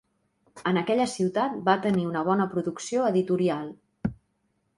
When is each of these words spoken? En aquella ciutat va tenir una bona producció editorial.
En 0.69 0.79
aquella 0.81 1.05
ciutat 1.11 1.59
va 1.67 1.75
tenir 1.83 2.07
una 2.13 2.25
bona 2.31 2.49
producció 2.55 3.05
editorial. 3.11 3.71